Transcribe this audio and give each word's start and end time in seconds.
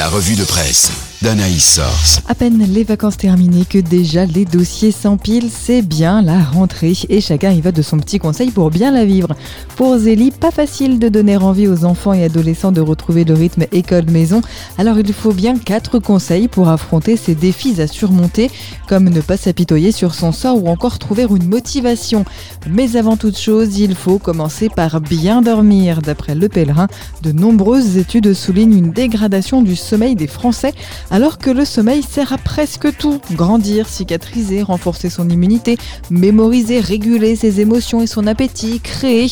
La 0.00 0.08
revue 0.08 0.34
de 0.34 0.44
presse 0.44 0.90
d'Anaïs 1.20 1.74
Source. 1.74 2.22
À 2.26 2.34
peine 2.34 2.64
les 2.72 2.82
vacances 2.82 3.18
terminées 3.18 3.66
que 3.66 3.76
déjà 3.76 4.24
les 4.24 4.46
dossiers 4.46 4.92
s'empilent, 4.92 5.50
c'est 5.50 5.82
bien 5.82 6.22
la 6.22 6.38
rentrée 6.38 6.94
et 7.10 7.20
chacun 7.20 7.50
y 7.50 7.60
va 7.60 7.72
de 7.72 7.82
son 7.82 7.98
petit 7.98 8.18
conseil 8.18 8.50
pour 8.50 8.70
bien 8.70 8.90
la 8.90 9.04
vivre. 9.04 9.28
Pour 9.76 9.98
Zélie, 9.98 10.30
pas 10.30 10.50
facile 10.50 10.98
de 10.98 11.10
donner 11.10 11.36
envie 11.36 11.68
aux 11.68 11.84
enfants 11.84 12.14
et 12.14 12.24
adolescents 12.24 12.72
de 12.72 12.80
retrouver 12.80 13.24
le 13.24 13.34
rythme 13.34 13.66
école-maison, 13.70 14.40
alors 14.78 14.98
il 14.98 15.12
faut 15.12 15.34
bien 15.34 15.58
quatre 15.58 15.98
conseils 15.98 16.48
pour 16.48 16.70
affronter 16.70 17.18
ces 17.18 17.34
défis 17.34 17.82
à 17.82 17.86
surmonter, 17.86 18.50
comme 18.88 19.10
ne 19.10 19.20
pas 19.20 19.36
s'apitoyer 19.36 19.92
sur 19.92 20.14
son 20.14 20.32
sort 20.32 20.64
ou 20.64 20.68
encore 20.68 20.98
trouver 20.98 21.24
une 21.24 21.46
motivation. 21.46 22.24
Mais 22.66 22.96
avant 22.96 23.18
toute 23.18 23.38
chose, 23.38 23.78
il 23.78 23.94
faut 23.94 24.18
commencer 24.18 24.70
par 24.70 25.02
bien 25.02 25.42
dormir. 25.42 26.00
D'après 26.00 26.34
Le 26.34 26.48
Pèlerin, 26.48 26.86
de 27.20 27.32
nombreuses 27.32 27.98
études 27.98 28.32
soulignent 28.32 28.78
une 28.78 28.92
dégradation 28.92 29.60
du 29.60 29.76
sommeil 29.76 29.89
des 29.90 30.26
Français 30.28 30.72
alors 31.10 31.38
que 31.38 31.50
le 31.50 31.64
sommeil 31.64 32.02
sert 32.02 32.32
à 32.32 32.38
presque 32.38 32.96
tout. 32.96 33.20
Grandir, 33.32 33.88
cicatriser, 33.88 34.62
renforcer 34.62 35.10
son 35.10 35.28
immunité, 35.28 35.78
mémoriser, 36.10 36.78
réguler 36.80 37.34
ses 37.34 37.60
émotions 37.60 38.00
et 38.00 38.06
son 38.06 38.26
appétit, 38.26 38.80
créer. 38.80 39.26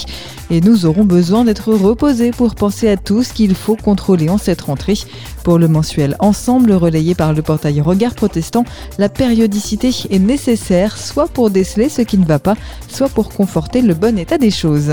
Et 0.50 0.60
nous 0.60 0.86
aurons 0.86 1.04
besoin 1.04 1.44
d'être 1.44 1.72
reposés 1.72 2.32
pour 2.32 2.54
penser 2.54 2.88
à 2.88 2.96
tout 2.96 3.22
ce 3.22 3.32
qu'il 3.32 3.54
faut 3.54 3.76
contrôler 3.76 4.28
en 4.28 4.38
cette 4.38 4.62
rentrée. 4.62 4.98
Pour 5.44 5.58
le 5.58 5.68
mensuel 5.68 6.16
Ensemble, 6.18 6.72
relayé 6.72 7.14
par 7.14 7.32
le 7.32 7.42
portail 7.42 7.80
Regard 7.80 8.14
Protestant, 8.14 8.64
la 8.98 9.08
périodicité 9.08 9.90
est 10.10 10.18
nécessaire 10.18 10.96
soit 10.96 11.28
pour 11.28 11.50
déceler 11.50 11.88
ce 11.88 12.02
qui 12.02 12.18
ne 12.18 12.26
va 12.26 12.38
pas, 12.38 12.56
soit 12.88 13.08
pour 13.08 13.28
conforter 13.28 13.80
le 13.80 13.94
bon 13.94 14.18
état 14.18 14.38
des 14.38 14.50
choses. 14.50 14.92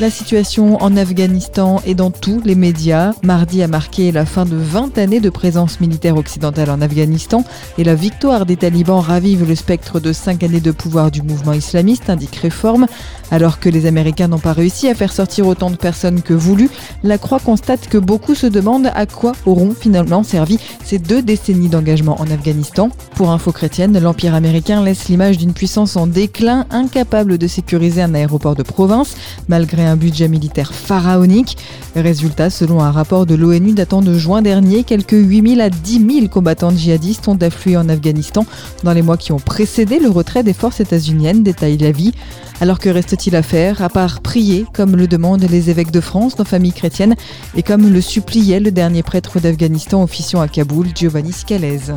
La 0.00 0.10
situation 0.10 0.82
en 0.82 0.96
Afghanistan 0.96 1.80
et 1.84 1.94
dans 1.94 2.10
tous 2.10 2.40
les 2.44 2.54
médias. 2.54 3.12
Mardi 3.22 3.62
a 3.62 3.68
marqué 3.68 4.10
la 4.10 4.24
fin 4.24 4.46
de 4.46 4.56
20 4.56 4.96
années 4.96 5.20
de 5.20 5.28
présence 5.28 5.80
militaire 5.80 6.16
occidentale 6.16 6.70
en 6.70 6.80
Afghanistan 6.80 7.44
et 7.78 7.84
la 7.84 7.94
victoire 7.94 8.46
des 8.46 8.56
talibans 8.56 9.00
ravive 9.00 9.46
le 9.46 9.54
spectre 9.54 10.00
de 10.00 10.12
5 10.12 10.42
années 10.42 10.60
de 10.60 10.70
pouvoir 10.70 11.10
du 11.10 11.22
mouvement 11.22 11.52
islamiste, 11.52 12.08
indique 12.08 12.36
Réforme. 12.36 12.86
Alors 13.30 13.60
que 13.60 13.68
les 13.68 13.86
Américains 13.86 14.28
n'ont 14.28 14.38
pas 14.38 14.54
réussi 14.54 14.88
à 14.88 14.94
faire 14.94 15.12
sortir 15.12 15.46
autant 15.46 15.70
de 15.70 15.76
personnes 15.76 16.22
que 16.22 16.34
voulu, 16.34 16.70
la 17.04 17.18
Croix 17.18 17.38
constate 17.38 17.88
que 17.88 17.98
beaucoup 17.98 18.34
se 18.34 18.46
demandent 18.46 18.90
à 18.94 19.06
quoi 19.06 19.32
auront 19.46 19.74
finalement 19.78 20.22
servi 20.22 20.58
ces 20.84 20.98
deux 20.98 21.22
décennies 21.22 21.68
d'engagement 21.68 22.20
en 22.20 22.30
Afghanistan. 22.30 22.90
Pour 23.14 23.30
Info 23.30 23.52
Chrétienne, 23.52 23.98
l'Empire 23.98 24.34
américain 24.34 24.82
laisse 24.82 25.08
l'image 25.08 25.38
d'une 25.38 25.52
puissance 25.52 25.96
en 25.96 26.06
déclin, 26.06 26.66
incapable 26.70 27.38
de 27.38 27.46
sécuriser 27.46 28.02
un 28.02 28.14
aéroport 28.14 28.56
de 28.56 28.62
province, 28.62 29.14
malgré 29.48 29.81
un 29.84 29.96
budget 29.96 30.28
militaire 30.28 30.72
pharaonique. 30.72 31.56
Résultat, 31.94 32.50
selon 32.50 32.80
un 32.80 32.90
rapport 32.90 33.26
de 33.26 33.34
l'ONU 33.34 33.72
datant 33.72 34.02
de 34.02 34.14
juin 34.14 34.42
dernier, 34.42 34.84
quelques 34.84 35.12
8000 35.12 35.60
à 35.60 35.70
10 35.70 36.06
000 36.14 36.28
combattants 36.28 36.70
djihadistes 36.70 37.28
ont 37.28 37.36
afflué 37.36 37.76
en 37.76 37.88
Afghanistan 37.88 38.46
dans 38.84 38.92
les 38.92 39.02
mois 39.02 39.16
qui 39.16 39.32
ont 39.32 39.38
précédé 39.38 39.98
le 39.98 40.08
retrait 40.08 40.42
des 40.42 40.52
forces 40.52 40.80
états-uniennes, 40.80 41.42
détaille 41.42 41.78
la 41.78 41.92
vie. 41.92 42.12
Alors 42.60 42.78
que 42.78 42.88
reste-t-il 42.88 43.34
à 43.34 43.42
faire, 43.42 43.82
à 43.82 43.88
part 43.88 44.20
prier, 44.20 44.66
comme 44.72 44.96
le 44.96 45.08
demandent 45.08 45.46
les 45.50 45.68
évêques 45.68 45.90
de 45.90 46.00
France 46.00 46.36
dans 46.36 46.44
famille 46.44 46.72
chrétienne, 46.72 47.16
et 47.56 47.62
comme 47.62 47.92
le 47.92 48.00
suppliait 48.00 48.60
le 48.60 48.70
dernier 48.70 49.02
prêtre 49.02 49.40
d'Afghanistan 49.40 50.02
officiant 50.02 50.40
à 50.40 50.48
Kaboul, 50.48 50.88
Giovanni 50.94 51.32
Scalese. 51.32 51.92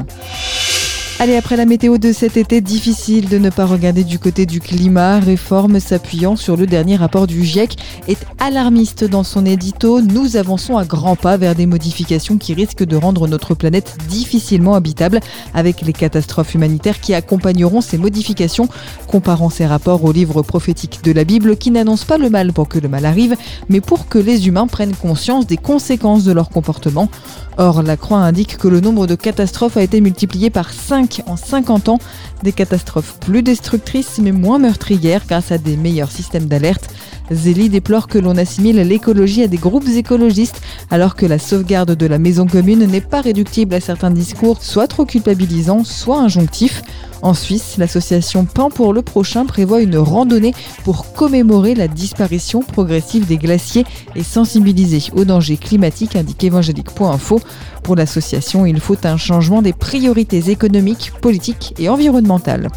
Allez, 1.17 1.37
après 1.37 1.55
la 1.55 1.65
météo 1.65 1.97
de 1.97 2.11
cet 2.11 2.35
été, 2.35 2.59
difficile 2.59 3.29
de 3.29 3.37
ne 3.37 3.49
pas 3.49 3.65
regarder 3.65 4.03
du 4.03 4.19
côté 4.19 4.45
du 4.45 4.59
climat. 4.59 5.21
Réforme 5.21 5.79
s'appuyant 5.79 6.35
sur 6.35 6.57
le 6.57 6.67
dernier 6.67 6.97
rapport 6.97 7.25
du 7.25 7.45
GIEC 7.45 7.77
est 8.09 8.25
alarmiste 8.37 9.05
dans 9.05 9.23
son 9.23 9.45
édito. 9.45 10.01
Nous 10.01 10.35
avançons 10.35 10.77
à 10.77 10.83
grands 10.83 11.15
pas 11.15 11.37
vers 11.37 11.55
des 11.55 11.67
modifications 11.67 12.37
qui 12.37 12.53
risquent 12.53 12.83
de 12.83 12.97
rendre 12.97 13.29
notre 13.29 13.53
planète 13.53 13.95
difficilement 14.09 14.75
habitable 14.75 15.21
avec 15.53 15.83
les 15.83 15.93
catastrophes 15.93 16.53
humanitaires 16.53 16.99
qui 16.99 17.13
accompagneront 17.13 17.79
ces 17.79 17.97
modifications. 17.97 18.67
Comparant 19.07 19.49
ces 19.49 19.65
rapports 19.65 20.03
aux 20.03 20.11
livres 20.11 20.41
prophétiques 20.41 21.01
de 21.01 21.13
la 21.13 21.23
Bible 21.23 21.55
qui 21.55 21.71
n'annoncent 21.71 22.05
pas 22.05 22.17
le 22.17 22.29
mal 22.29 22.51
pour 22.51 22.67
que 22.67 22.77
le 22.77 22.89
mal 22.89 23.05
arrive, 23.05 23.37
mais 23.69 23.79
pour 23.79 24.09
que 24.09 24.19
les 24.19 24.49
humains 24.49 24.67
prennent 24.67 24.95
conscience 24.95 25.47
des 25.47 25.55
conséquences 25.55 26.25
de 26.25 26.33
leur 26.33 26.49
comportement. 26.49 27.09
Or, 27.57 27.83
la 27.83 27.95
Croix 27.95 28.17
indique 28.17 28.57
que 28.57 28.67
le 28.67 28.81
nombre 28.81 29.07
de 29.07 29.15
catastrophes 29.15 29.77
a 29.77 29.81
été 29.81 30.01
multiplié 30.01 30.49
par 30.49 30.71
5 31.05 31.23
en 31.27 31.37
50 31.37 31.89
ans, 31.89 31.99
des 32.43 32.51
catastrophes 32.51 33.17
plus 33.19 33.43
destructrices 33.43 34.19
mais 34.19 34.31
moins 34.31 34.59
meurtrières 34.59 35.23
grâce 35.27 35.51
à 35.51 35.57
des 35.57 35.77
meilleurs 35.77 36.11
systèmes 36.11 36.45
d'alerte. 36.45 36.89
Zélie 37.31 37.69
déplore 37.69 38.07
que 38.07 38.19
l'on 38.19 38.37
assimile 38.37 38.77
l'écologie 38.77 39.43
à 39.43 39.47
des 39.47 39.57
groupes 39.57 39.87
écologistes, 39.87 40.61
alors 40.91 41.15
que 41.15 41.25
la 41.25 41.39
sauvegarde 41.39 41.95
de 41.95 42.05
la 42.05 42.19
maison 42.19 42.45
commune 42.45 42.85
n'est 42.85 43.01
pas 43.01 43.21
réductible 43.21 43.73
à 43.73 43.79
certains 43.79 44.11
discours, 44.11 44.61
soit 44.61 44.87
trop 44.87 45.05
culpabilisants, 45.05 45.83
soit 45.83 46.19
injonctifs. 46.19 46.81
En 47.21 47.33
Suisse, 47.33 47.77
l'association 47.77 48.45
Pain 48.45 48.69
pour 48.69 48.93
le 48.93 49.01
prochain 49.01 49.45
prévoit 49.45 49.81
une 49.81 49.97
randonnée 49.97 50.53
pour 50.83 51.13
commémorer 51.13 51.73
la 51.73 51.87
disparition 51.87 52.61
progressive 52.61 53.25
des 53.25 53.37
glaciers 53.37 53.85
et 54.15 54.23
sensibiliser 54.23 55.11
aux 55.15 55.25
dangers 55.25 55.57
climatiques, 55.57 56.15
indique 56.15 56.43
évangélique.info. 56.43 57.41
Pour 57.83 57.95
l'association, 57.95 58.65
il 58.65 58.79
faut 58.79 58.97
un 59.03 59.17
changement 59.17 59.61
des 59.61 59.73
priorités 59.73 60.51
économiques, 60.51 61.13
politiques 61.21 61.73
et 61.79 61.89
environnementales. 61.89 62.69